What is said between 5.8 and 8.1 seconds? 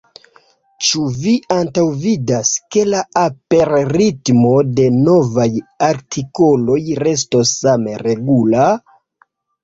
artikoloj restos same